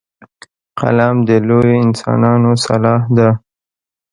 [0.79, 3.29] قلم د لویو انسانانو سلاح ده